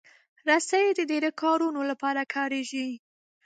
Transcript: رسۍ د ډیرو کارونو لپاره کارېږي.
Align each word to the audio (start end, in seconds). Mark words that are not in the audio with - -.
رسۍ 0.47 0.85
د 0.95 0.99
ډیرو 1.11 1.29
کارونو 1.41 1.81
لپاره 1.91 2.21
کارېږي. 2.35 2.89